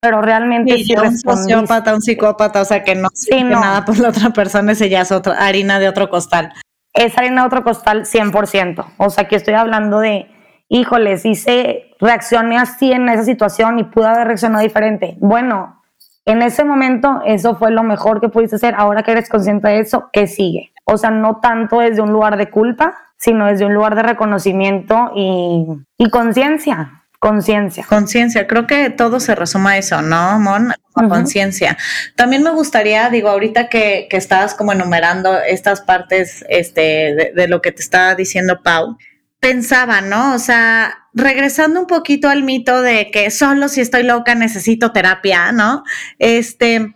[0.00, 4.10] pero realmente sí, un sociópata, un psicópata, o sea que no sí, nada por la
[4.10, 6.52] otra persona, ese ya es otra harina de otro costal.
[6.92, 8.84] Es harina de otro costal 100%.
[8.98, 10.28] O sea que estoy hablando de,
[10.68, 15.16] híjoles, hice, reaccioné así en esa situación y pude haber reaccionado diferente.
[15.18, 15.82] Bueno,
[16.26, 18.74] en ese momento eso fue lo mejor que pudiste hacer.
[18.76, 20.72] Ahora que eres consciente de eso, ¿qué sigue?
[20.84, 25.12] O sea, no tanto desde un lugar de culpa, sino desde un lugar de reconocimiento
[25.14, 25.66] y,
[25.98, 27.86] y conciencia conciencia.
[27.88, 30.74] Conciencia, creo que todo se resuma a eso, ¿no, Mon?
[30.92, 31.78] Conciencia.
[32.16, 36.82] También me gustaría, digo, ahorita que, que estabas como enumerando estas partes este,
[37.14, 38.98] de, de, lo que te estaba diciendo Pau,
[39.40, 40.34] pensaba, ¿no?
[40.34, 45.52] O sea, regresando un poquito al mito de que solo si estoy loca necesito terapia,
[45.52, 45.84] ¿no?
[46.18, 46.94] Este,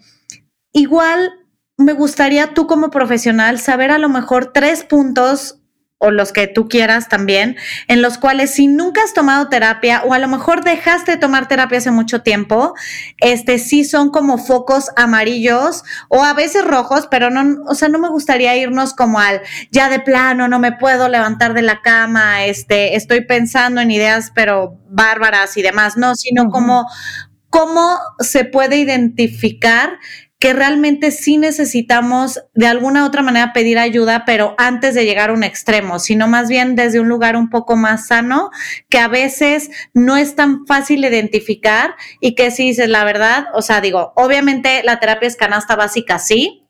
[0.72, 1.32] igual
[1.76, 5.57] me gustaría tú como profesional saber a lo mejor tres puntos
[5.98, 7.56] o los que tú quieras también,
[7.88, 11.48] en los cuales si nunca has tomado terapia o a lo mejor dejaste de tomar
[11.48, 12.74] terapia hace mucho tiempo,
[13.18, 17.98] este sí son como focos amarillos o a veces rojos, pero no, o sea, no
[17.98, 22.44] me gustaría irnos como al ya de plano, no me puedo levantar de la cama,
[22.44, 26.86] este, estoy pensando en ideas pero bárbaras y demás, no, sino como
[27.50, 29.98] cómo se puede identificar
[30.38, 35.32] que realmente sí necesitamos de alguna otra manera pedir ayuda, pero antes de llegar a
[35.32, 38.50] un extremo, sino más bien desde un lugar un poco más sano,
[38.88, 43.62] que a veces no es tan fácil identificar y que si dices la verdad, o
[43.62, 46.64] sea, digo, obviamente la terapia es canasta básica, sí,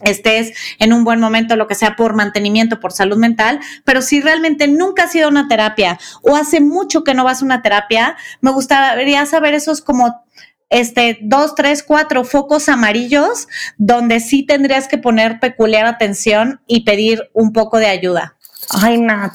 [0.00, 4.20] estés en un buen momento, lo que sea por mantenimiento, por salud mental, pero si
[4.22, 7.62] realmente nunca has ido a una terapia o hace mucho que no vas a una
[7.62, 10.24] terapia, me gustaría saber esos como
[10.72, 17.30] este, dos, tres, cuatro focos amarillos donde sí tendrías que poner peculiar atención y pedir
[17.34, 18.36] un poco de ayuda?
[18.70, 19.34] Ay, Nat,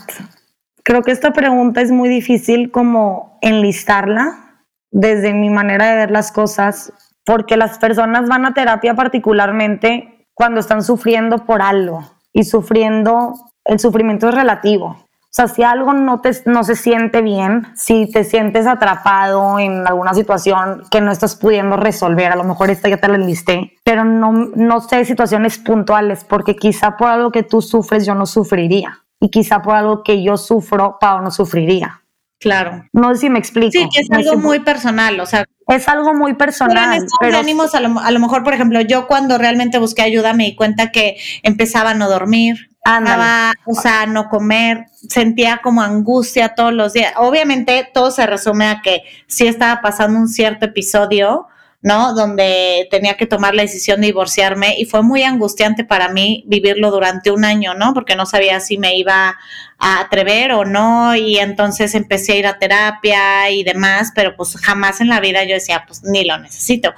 [0.83, 6.31] creo que esta pregunta es muy difícil como enlistarla desde mi manera de ver las
[6.31, 6.91] cosas,
[7.23, 13.79] porque las personas van a terapia particularmente cuando están sufriendo por algo y sufriendo, el
[13.79, 15.06] sufrimiento es relativo.
[15.29, 19.85] O sea, si algo no, te, no se siente bien, si te sientes atrapado en
[19.85, 23.75] alguna situación que no estás pudiendo resolver, a lo mejor esta ya te la enlisté,
[23.83, 28.25] pero no, no sé situaciones puntuales, porque quizá por algo que tú sufres yo no
[28.25, 32.01] sufriría y quizá por algo que yo sufro Pau no sufriría.
[32.39, 32.85] Claro.
[32.93, 33.71] No sé si me explico.
[33.71, 35.45] Sí, que es algo muy personal, o sea.
[35.67, 37.05] Es algo muy personal.
[37.19, 40.33] Pero en ánimos, a lo, a lo, mejor, por ejemplo, yo cuando realmente busqué ayuda
[40.33, 45.81] me di cuenta que empezaba a no dormir, Andaba, o sea, no comer, sentía como
[45.81, 47.11] angustia todos los días.
[47.17, 51.47] Obviamente todo se resume a que sí estaba pasando un cierto episodio,
[51.81, 52.13] ¿no?
[52.13, 56.89] Donde tenía que tomar la decisión de divorciarme y fue muy angustiante para mí vivirlo
[56.89, 57.93] durante un año, ¿no?
[57.93, 59.37] Porque no sabía si me iba
[59.77, 64.55] a atrever o no y entonces empecé a ir a terapia y demás, pero pues
[64.55, 66.93] jamás en la vida yo decía, pues ni lo necesito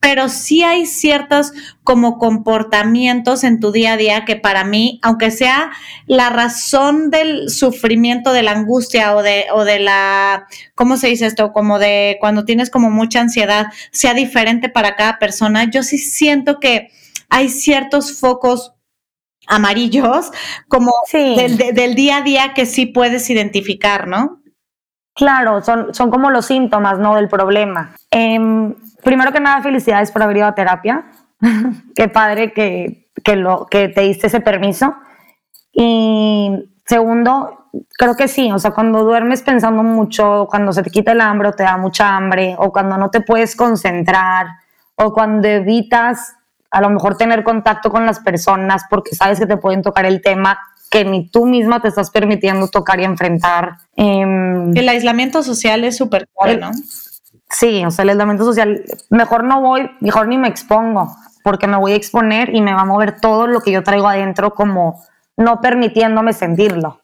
[0.00, 1.52] pero sí hay ciertos
[1.84, 5.70] como comportamientos en tu día a día que para mí, aunque sea
[6.06, 11.26] la razón del sufrimiento, de la angustia o de, o de la, ¿cómo se dice
[11.26, 11.52] esto?
[11.52, 16.60] Como de cuando tienes como mucha ansiedad, sea diferente para cada persona, yo sí siento
[16.60, 16.90] que
[17.28, 18.72] hay ciertos focos
[19.46, 20.30] amarillos
[20.68, 24.40] como del, del, día a día que sí puedes identificar, ¿no?
[25.14, 27.16] Claro, son, son como los síntomas, ¿no?
[27.16, 27.94] Del problema.
[28.10, 28.38] Eh,
[29.02, 31.04] primero que nada, felicidades por haber ido a terapia.
[31.94, 34.94] Qué padre que, que, lo, que te diste ese permiso.
[35.72, 41.12] Y segundo, creo que sí, o sea, cuando duermes pensando mucho, cuando se te quita
[41.12, 44.46] el hambre o te da mucha hambre, o cuando no te puedes concentrar,
[44.96, 46.34] o cuando evitas
[46.70, 50.20] a lo mejor tener contacto con las personas porque sabes que te pueden tocar el
[50.20, 50.58] tema
[50.90, 53.76] que ni tú misma te estás permitiendo tocar y enfrentar.
[53.94, 56.70] Em, el aislamiento social es súper clave, ¿no?
[57.50, 61.76] Sí, o sea, el aislamiento social, mejor no voy, mejor ni me expongo, porque me
[61.76, 65.02] voy a exponer y me va a mover todo lo que yo traigo adentro como
[65.36, 67.02] no permitiéndome sentirlo.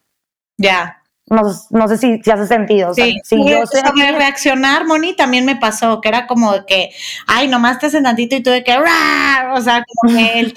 [0.57, 1.03] Ya.
[1.29, 2.95] No, no, sé si, si, hace sentido.
[2.95, 6.91] sí, si yo sé sobre reaccionar, Moni, también me pasó, que era como que,
[7.27, 10.55] ay, nomás te hacen tantito y tú de que, o sea, como que el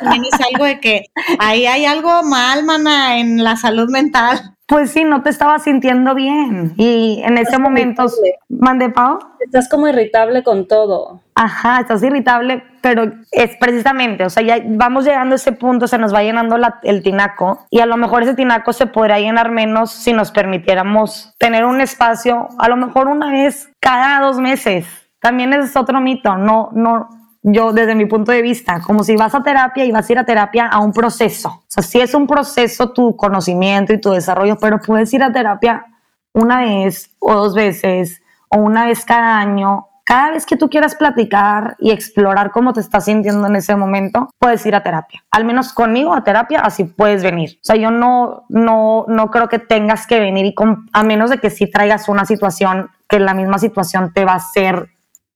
[0.00, 1.04] también es algo de que
[1.38, 4.54] ahí hay algo mal, mana, en la salud mental.
[4.66, 6.74] Pues sí, no te estaba sintiendo bien.
[6.76, 8.06] Y en ese momento,
[8.48, 9.18] mande Pau.
[9.40, 11.20] Estás como irritable con todo.
[11.34, 15.98] Ajá, estás irritable, pero es precisamente, o sea, ya vamos llegando a ese punto, se
[15.98, 19.90] nos va llenando el tinaco y a lo mejor ese tinaco se podría llenar menos
[19.90, 24.86] si nos permitiéramos tener un espacio, a lo mejor una vez cada dos meses.
[25.20, 27.08] También es otro mito, no, no,
[27.46, 30.18] yo desde mi punto de vista, como si vas a terapia y vas a ir
[30.18, 31.48] a terapia a un proceso.
[31.50, 35.30] O sea, sí es un proceso tu conocimiento y tu desarrollo, pero puedes ir a
[35.30, 35.84] terapia
[36.32, 39.88] una vez o dos veces o una vez cada año.
[40.06, 44.30] Cada vez que tú quieras platicar y explorar cómo te estás sintiendo en ese momento,
[44.38, 45.22] puedes ir a terapia.
[45.30, 47.56] Al menos conmigo a terapia, así puedes venir.
[47.56, 50.54] O sea, yo no, no, no creo que tengas que venir y
[50.92, 54.36] a menos de que sí traigas una situación que la misma situación te va a
[54.36, 54.93] hacer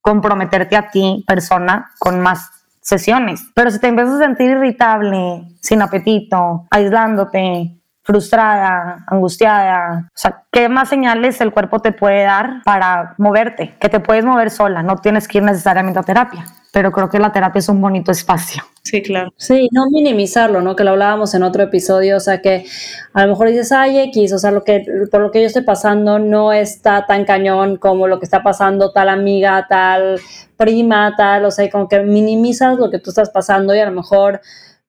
[0.08, 3.44] comprometerte a ti, persona, con más sesiones.
[3.54, 10.70] Pero si te empiezas a sentir irritable, sin apetito, aislándote, frustrada, angustiada, o sea, ¿qué
[10.70, 13.76] más señales el cuerpo te puede dar para moverte?
[13.78, 17.18] Que te puedes mover sola, no tienes que ir necesariamente a terapia pero creo que
[17.18, 18.62] la terapia es un bonito espacio.
[18.82, 19.32] Sí, claro.
[19.36, 20.76] Sí, no minimizarlo, ¿no?
[20.76, 22.64] Que lo hablábamos en otro episodio, o sea, que
[23.12, 25.62] a lo mejor dices, ay, X, o sea, lo que, por lo que yo estoy
[25.62, 30.20] pasando no está tan cañón como lo que está pasando tal amiga, tal
[30.56, 33.92] prima, tal, o sea, como que minimizas lo que tú estás pasando y a lo
[33.92, 34.40] mejor,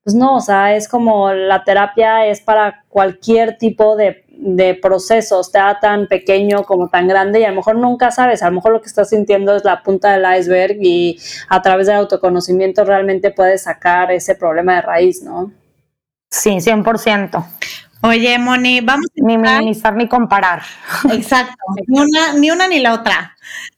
[0.04, 5.52] pues no, o sea, es como la terapia es para cualquier tipo de de procesos,
[5.52, 8.72] sea tan pequeño como tan grande y a lo mejor nunca sabes, a lo mejor
[8.72, 13.32] lo que estás sintiendo es la punta del iceberg y a través del autoconocimiento realmente
[13.32, 15.52] puedes sacar ese problema de raíz, ¿no?
[16.32, 17.46] Sí, 100%.
[18.02, 20.62] Oye, Moni, vamos a Ni minimizar ni comparar.
[21.12, 23.36] Exacto, ni una ni, una, ni la otra.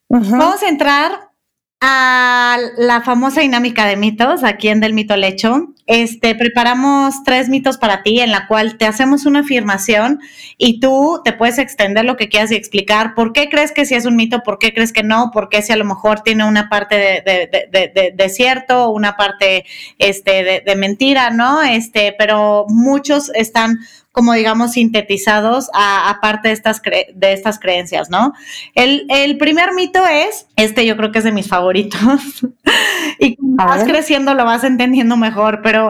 [0.09, 1.31] Vamos a entrar
[1.79, 5.73] a la famosa dinámica de mitos aquí en Del Mito Lecho.
[5.87, 10.19] Este, preparamos tres mitos para ti en la cual te hacemos una afirmación
[10.57, 13.95] y tú te puedes extender lo que quieras y explicar por qué crees que sí
[13.95, 16.45] es un mito, por qué crees que no, por qué si a lo mejor tiene
[16.45, 19.65] una parte de, de, cierto, una parte
[19.97, 21.61] este, de, mentira, ¿no?
[21.61, 23.79] Este, pero muchos están
[24.11, 28.33] como digamos sintetizados a, parte de estas, de estas creencias, ¿no?
[28.75, 32.01] El, el, primer mito es, este yo creo que es de mis favoritos,
[33.19, 35.80] y vas creciendo lo vas entendiendo mejor, pero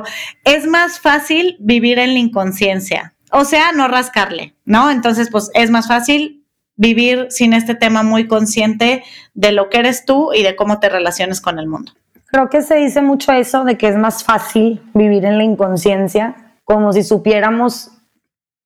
[0.43, 4.91] es más fácil vivir en la inconsciencia, o sea, no rascarle, ¿no?
[4.91, 10.05] Entonces, pues es más fácil vivir sin este tema muy consciente de lo que eres
[10.05, 11.91] tú y de cómo te relaciones con el mundo.
[12.25, 16.55] Creo que se dice mucho eso de que es más fácil vivir en la inconsciencia,
[16.63, 17.91] como si supiéramos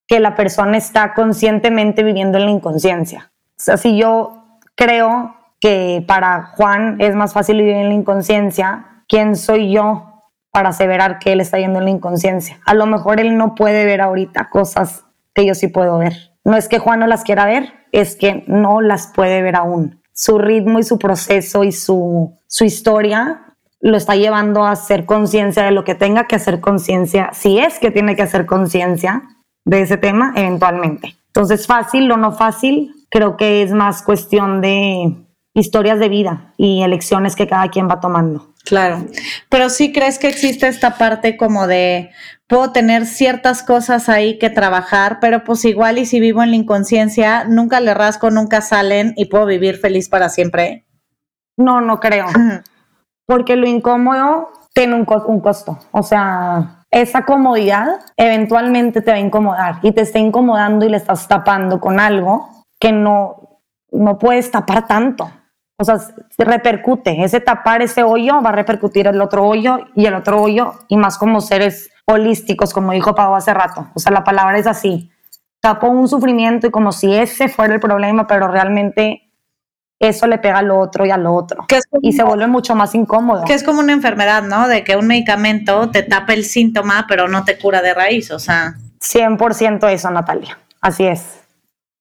[0.07, 3.31] que la persona está conscientemente viviendo en la inconsciencia.
[3.57, 9.03] O sea, si yo creo que para Juan es más fácil vivir en la inconsciencia,
[9.07, 10.14] ¿quién soy yo
[10.55, 12.61] para aseverar que él está yendo en la inconsciencia?
[12.65, 16.31] A lo mejor él no puede ver ahorita cosas que yo sí puedo ver.
[16.45, 20.01] No es que Juan no las quiera ver, es que no las puede ver aún.
[20.13, 25.63] Su ritmo y su proceso y su, su historia lo está llevando a hacer conciencia
[25.63, 29.23] de lo que tenga que hacer conciencia, si es que tiene que hacer conciencia,
[29.65, 31.17] de ese tema eventualmente.
[31.27, 35.24] Entonces, fácil o no fácil, creo que es más cuestión de
[35.55, 38.53] historias de vida y elecciones que cada quien va tomando.
[38.65, 39.05] Claro,
[39.49, 42.11] pero sí crees que existe esta parte como de
[42.47, 46.57] puedo tener ciertas cosas ahí que trabajar, pero pues igual y si vivo en la
[46.57, 50.85] inconsciencia, nunca le rasco, nunca salen y puedo vivir feliz para siempre.
[51.57, 52.27] No, no creo.
[53.27, 55.79] Porque lo incómodo tiene un, un costo.
[55.91, 60.97] O sea, esa comodidad eventualmente te va a incomodar y te está incomodando y le
[60.97, 65.29] estás tapando con algo que no, no puedes tapar tanto.
[65.77, 65.97] O sea,
[66.37, 67.23] repercute.
[67.23, 70.97] Ese tapar ese hoyo va a repercutir el otro hoyo y el otro hoyo y
[70.97, 73.87] más como seres holísticos, como dijo Pau hace rato.
[73.93, 75.11] O sea, la palabra es así.
[75.59, 79.25] Tapo un sufrimiento y como si ese fuera el problema, pero realmente
[79.99, 81.65] eso le pega al otro y al otro.
[82.01, 83.43] y se vuelve mucho más incómodo.
[83.45, 84.67] Que es como una enfermedad, ¿no?
[84.67, 88.39] De que un medicamento te tapa el síntoma, pero no te cura de raíz, o
[88.39, 88.75] sea.
[88.99, 90.57] 100% eso, Natalia.
[90.81, 91.44] Así es.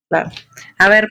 [0.08, 0.30] Claro.
[0.78, 1.08] A ver,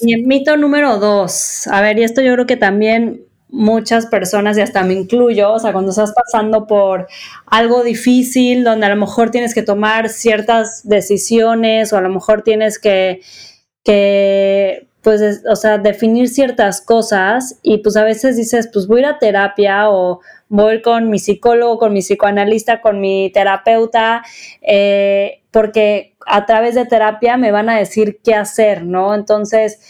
[0.00, 1.66] y el mito número dos.
[1.66, 5.58] A ver, y esto yo creo que también muchas personas, y hasta me incluyo, o
[5.58, 7.06] sea, cuando estás pasando por
[7.46, 12.42] algo difícil, donde a lo mejor tienes que tomar ciertas decisiones o a lo mejor
[12.42, 13.20] tienes que,
[13.84, 19.00] que pues, o sea, definir ciertas cosas y pues a veces dices, pues voy a
[19.00, 20.20] ir a terapia o
[20.54, 24.22] voy con mi psicólogo, con mi psicoanalista, con mi terapeuta,
[24.62, 29.14] eh, porque a través de terapia me van a decir qué hacer, ¿no?
[29.14, 29.80] Entonces,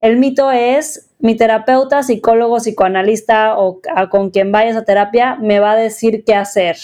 [0.00, 5.72] el mito es, mi terapeuta, psicólogo, psicoanalista o con quien vayas a terapia me va
[5.72, 6.76] a decir qué hacer.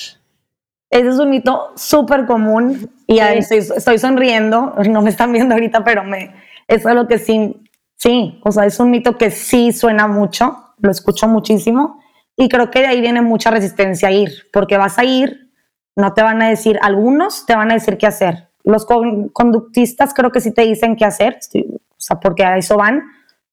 [0.90, 5.82] ese es un mito súper común y estoy, estoy, sonriendo, no me están viendo ahorita,
[5.82, 6.34] pero me,
[6.68, 7.56] eso es lo que sí,
[7.96, 12.03] sí, o sea, es un mito que sí suena mucho, lo escucho muchísimo
[12.36, 15.50] y creo que de ahí viene mucha resistencia a ir, porque vas a ir,
[15.96, 18.48] no te van a decir, algunos te van a decir qué hacer.
[18.64, 23.02] Los conductistas creo que sí te dicen qué hacer, o sea, porque a eso van,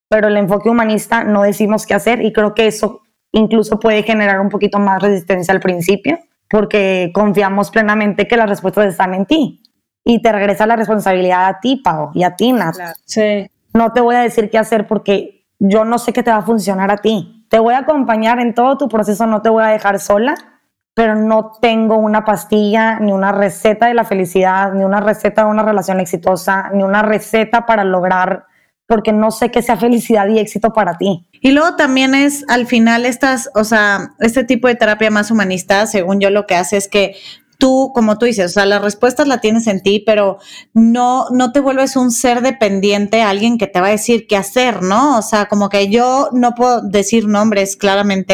[0.09, 3.01] pero el enfoque humanista no decimos qué hacer y creo que eso
[3.31, 6.19] incluso puede generar un poquito más resistencia al principio,
[6.49, 9.61] porque confiamos plenamente que las respuestas están en ti
[10.03, 12.75] y te regresa la responsabilidad a ti, Pau, y a ti, Nat.
[13.05, 13.49] Sí.
[13.73, 16.41] No te voy a decir qué hacer porque yo no sé qué te va a
[16.41, 17.40] funcionar a ti.
[17.51, 20.35] Te voy a acompañar en todo tu proceso, no te voy a dejar sola,
[20.95, 25.49] pero no tengo una pastilla, ni una receta de la felicidad, ni una receta de
[25.49, 28.45] una relación exitosa, ni una receta para lograr,
[28.87, 31.27] porque no sé qué sea felicidad y éxito para ti.
[31.41, 35.85] Y luego también es, al final, estas, o sea, este tipo de terapia más humanista,
[35.87, 37.17] según yo, lo que hace es que
[37.61, 40.39] tú, como tú dices, o sea, las respuestas las tienes en ti, pero
[40.73, 44.35] no, no te vuelves un ser dependiente a alguien que te va a decir qué
[44.35, 45.19] hacer, ¿no?
[45.19, 48.33] O sea, como que yo no puedo decir nombres claramente,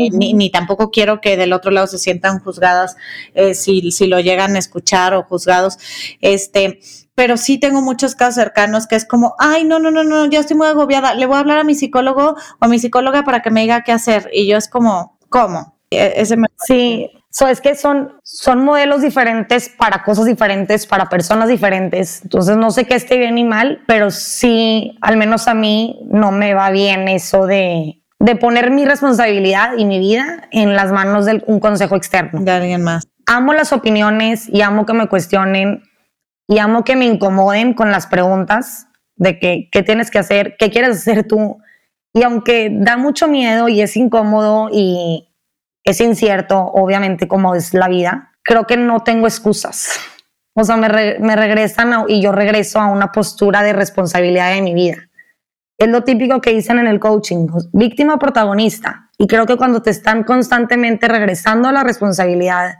[0.00, 2.96] eh, ni, ni, tampoco quiero que del otro lado se sientan juzgadas
[3.34, 5.76] eh, si, si lo llegan a escuchar o juzgados.
[6.22, 6.80] Este,
[7.14, 10.40] pero sí tengo muchos casos cercanos que es como, ay, no, no, no, no, ya
[10.40, 13.42] estoy muy agobiada, le voy a hablar a mi psicólogo o a mi psicóloga para
[13.42, 14.30] que me diga qué hacer.
[14.32, 15.76] Y yo es como, ¿cómo?
[15.90, 16.46] E, ese me...
[16.56, 17.10] Sí,
[17.48, 22.22] es que son, son modelos diferentes para cosas diferentes, para personas diferentes.
[22.22, 26.32] Entonces no sé qué esté bien ni mal, pero sí, al menos a mí no
[26.32, 31.26] me va bien eso de, de poner mi responsabilidad y mi vida en las manos
[31.26, 32.40] de un consejo externo.
[32.40, 33.04] De alguien más.
[33.26, 35.82] Amo las opiniones y amo que me cuestionen
[36.48, 40.70] y amo que me incomoden con las preguntas de que, qué tienes que hacer, qué
[40.70, 41.58] quieres hacer tú.
[42.14, 45.27] Y aunque da mucho miedo y es incómodo y,
[45.88, 49.98] es incierto, obviamente, como es la vida, creo que no tengo excusas.
[50.52, 55.08] O sea, me, regresan y yo regreso a una postura de responsabilidad de mi vida.
[55.78, 59.08] Es lo típico que dicen en el coaching, víctima protagonista.
[59.16, 62.74] Y creo que cuando te están constantemente regresando a la responsabilidad,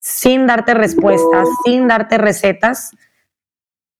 [0.00, 2.90] sin darte respuestas, sin darte recetas,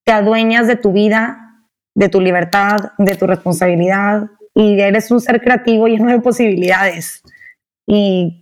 [0.05, 1.61] te adueñas de tu vida,
[1.95, 7.23] de tu libertad, de tu responsabilidad y eres un ser creativo lleno de posibilidades
[7.87, 8.39] y,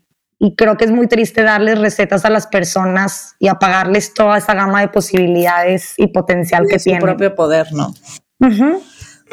[0.57, 4.81] creo que es muy triste darles recetas a las personas y apagarles toda esa gama
[4.81, 7.03] de posibilidades y potencial que tienen.
[7.03, 7.93] Su propio poder, ¿no?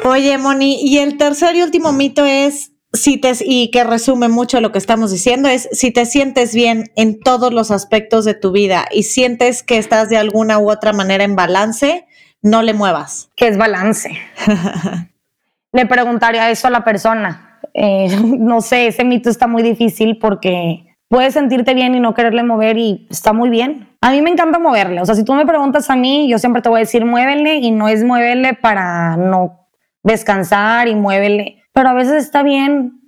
[0.04, 4.60] Oye, Moni, y el tercer y último mito es si te, y que resume mucho
[4.60, 8.52] lo que estamos diciendo, es si te sientes bien en todos los aspectos de tu
[8.52, 12.06] vida y sientes que estás de alguna u otra manera en balance,
[12.42, 13.30] no le muevas.
[13.36, 14.10] ¿Qué es balance?
[15.72, 17.47] le preguntaría eso a la persona.
[17.74, 18.08] Eh,
[18.38, 22.76] no sé, ese mito está muy difícil porque puedes sentirte bien y no quererle mover
[22.78, 23.88] y está muy bien.
[24.00, 25.00] A mí me encanta moverle.
[25.00, 27.56] O sea, si tú me preguntas a mí, yo siempre te voy a decir muévele
[27.56, 29.68] y no es muévele para no
[30.02, 31.64] descansar y muévele.
[31.72, 33.00] Pero a veces está bien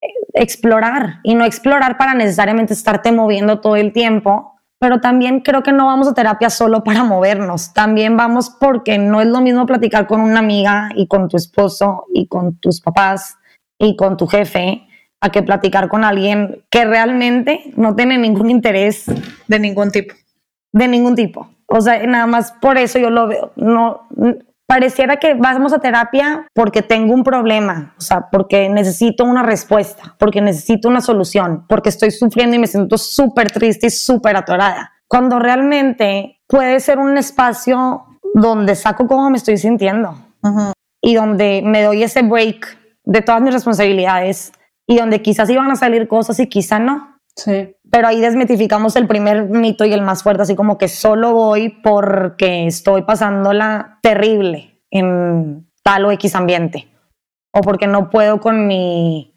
[0.00, 4.54] eh, explorar y no explorar para necesariamente estarte moviendo todo el tiempo.
[4.80, 7.72] Pero también creo que no vamos a terapia solo para movernos.
[7.74, 12.04] También vamos porque no es lo mismo platicar con una amiga y con tu esposo
[12.14, 13.38] y con tus papás
[13.78, 14.86] y con tu jefe
[15.20, 19.06] a que platicar con alguien que realmente no tiene ningún interés
[19.46, 20.14] de ningún tipo.
[20.72, 21.48] De ningún tipo.
[21.66, 23.52] O sea, nada más por eso yo lo veo.
[23.56, 24.08] No,
[24.66, 30.14] pareciera que vamos a terapia porque tengo un problema, o sea, porque necesito una respuesta,
[30.18, 34.92] porque necesito una solución, porque estoy sufriendo y me siento súper triste y súper atorada.
[35.08, 38.04] Cuando realmente puede ser un espacio
[38.34, 40.14] donde saco cómo me estoy sintiendo
[41.00, 42.78] y donde me doy ese break
[43.08, 44.52] de todas mis responsabilidades
[44.86, 47.18] y donde quizás iban a salir cosas y quizás no.
[47.34, 47.74] Sí.
[47.90, 51.70] Pero ahí desmitificamos el primer mito y el más fuerte, así como que solo voy
[51.82, 56.88] porque estoy pasándola terrible en tal o X ambiente
[57.52, 59.34] o porque no puedo con mi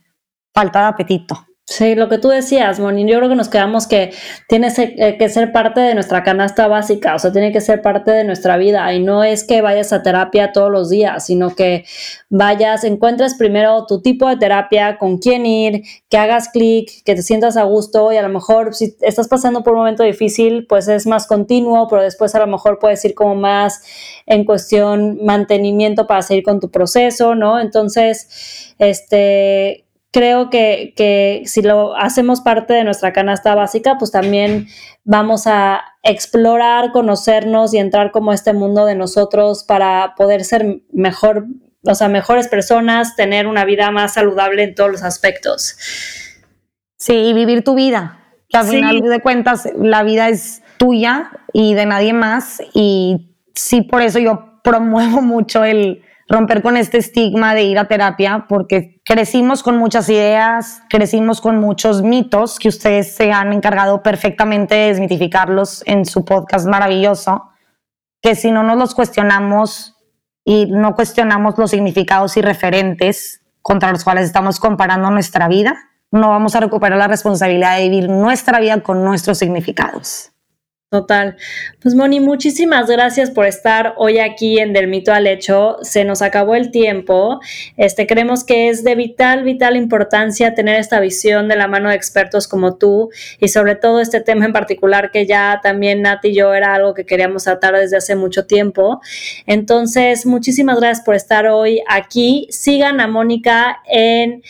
[0.54, 1.48] falta de apetito.
[1.72, 4.12] Sí, lo que tú decías, Moni, yo creo que nos quedamos que
[4.50, 8.12] tiene eh, que ser parte de nuestra canasta básica, o sea, tiene que ser parte
[8.12, 11.86] de nuestra vida y no es que vayas a terapia todos los días, sino que
[12.30, 17.24] vayas, encuentres primero tu tipo de terapia, con quién ir, que hagas clic, que te
[17.24, 20.90] sientas a gusto y a lo mejor si estás pasando por un momento difícil, pues
[20.90, 23.82] es más continuo, pero después a lo mejor puedes ir como más
[24.26, 27.62] en cuestión mantenimiento para seguir con tu proceso, ¿no?
[27.62, 34.68] Entonces, este creo que, que, si lo hacemos parte de nuestra canasta básica, pues también
[35.04, 41.46] vamos a explorar, conocernos y entrar como este mundo de nosotros para poder ser mejor,
[41.84, 45.78] o sea, mejores personas, tener una vida más saludable en todos los aspectos.
[46.98, 48.20] Sí, y vivir tu vida.
[48.50, 53.82] que al final de cuentas la vida es tuya y de nadie más y sí
[53.82, 59.02] por eso yo promuevo mucho el romper con este estigma de ir a terapia porque
[59.04, 64.88] crecimos con muchas ideas, crecimos con muchos mitos que ustedes se han encargado perfectamente de
[64.88, 67.50] desmitificarlos en su podcast maravilloso,
[68.22, 69.98] que si no nos los cuestionamos
[70.46, 75.76] y no cuestionamos los significados y referentes contra los cuales estamos comparando nuestra vida,
[76.12, 80.32] no vamos a recuperar la responsabilidad de vivir nuestra vida con nuestros significados.
[80.92, 81.38] Total.
[81.82, 85.78] Pues Moni, muchísimas gracias por estar hoy aquí en Del Mito al Hecho.
[85.84, 87.40] Se nos acabó el tiempo.
[87.78, 91.96] Este, creemos que es de vital, vital importancia tener esta visión de la mano de
[91.96, 96.36] expertos como tú y sobre todo este tema en particular que ya también Nati y
[96.36, 99.00] yo era algo que queríamos tratar desde hace mucho tiempo.
[99.46, 102.48] Entonces, muchísimas gracias por estar hoy aquí.
[102.50, 104.44] Sigan a Mónica en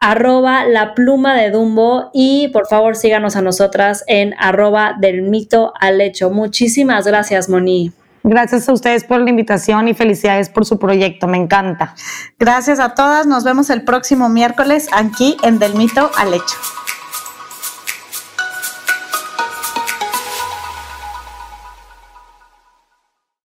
[0.00, 5.72] arroba la pluma de Dumbo y por favor síganos a nosotras en arroba del mito
[5.80, 6.30] al hecho.
[6.30, 7.92] Muchísimas gracias, Moni.
[8.22, 11.94] Gracias a ustedes por la invitación y felicidades por su proyecto, me encanta.
[12.40, 16.56] Gracias a todas, nos vemos el próximo miércoles aquí en Del mito al hecho.